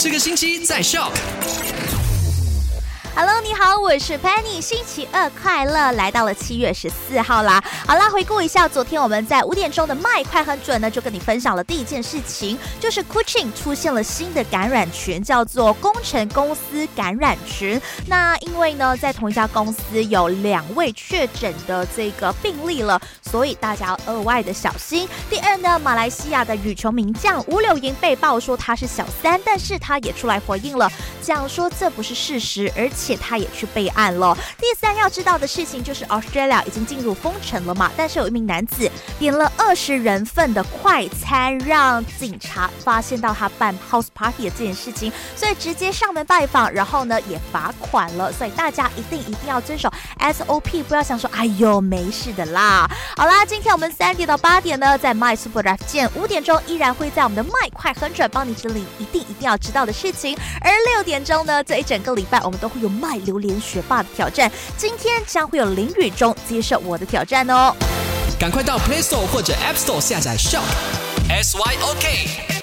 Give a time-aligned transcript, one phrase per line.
[0.00, 1.97] 这个星期在 Shock。
[3.20, 7.60] Hello，你好，我是 Penny，星期二快乐，来到了七月十四号啦。
[7.84, 17.80] 好啦，回顾一下，昨天我们在五点钟的麦快很准呢，就跟你分享了第一件事情，就是 Kuching 出现了新的感染群，叫做工程公司感染群。
[18.06, 25.08] 那因为呢，在同一家公司有两位确诊的这个病例了，所以大家要额外的小心。
[25.28, 30.88] 第二呢，马来西亚的羽球名将吴柳莹被曝说他是小三，但是他也出来回应了，
[31.20, 33.07] 讲说这不是事实，而且。
[33.08, 34.36] 且他也去备案了。
[34.58, 48.30] 第三要知道的事情就是 Australia 已经进入封城了嘛，但是有一名男子点了二十人份的快餐，让警察发现到他办 house party 的这件事情，所以直接上门拜访，然后呢也罚款了。
[48.30, 49.90] 所以大家一定一定要遵守
[50.20, 52.86] SOP，不要想说哎呦没事的啦。
[53.16, 62.97] 好啦，今天我们三点到八点呢，在 My Super Drive 见，五点钟依然会在我们的麦快很准帮你整理一定一定要知道的事情，而六点钟呢，这一整个礼拜我们都会有。
[63.00, 67.74] 卖榴莲学霸的挑战，今天将会有林雨中接受我的挑战哦！
[68.38, 70.62] 赶快到 Play Store 或者 App Store 下载 Shop
[71.28, 72.57] S Y O K。